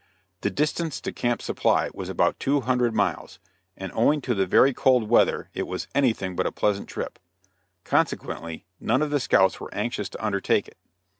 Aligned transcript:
The 0.41 0.49
distance 0.49 0.99
to 1.01 1.11
Camp 1.11 1.43
Supply 1.43 1.91
was 1.93 2.09
about 2.09 2.39
two 2.39 2.61
hundred 2.61 2.95
miles, 2.95 3.37
and 3.77 3.91
owing 3.93 4.19
to 4.21 4.33
the 4.33 4.47
very 4.47 4.73
cold 4.73 5.07
weather 5.07 5.51
it 5.53 5.67
was 5.67 5.87
anything 5.93 6.35
but 6.35 6.47
a 6.47 6.51
pleasant 6.51 6.89
trip. 6.89 7.19
Consequently 7.83 8.65
none 8.79 9.03
of 9.03 9.11
the 9.11 9.19
scouts 9.19 9.59
were 9.59 9.71
anxious 9.75 10.09
to 10.09 10.25
undertake 10.25 10.67
it. 10.67 10.77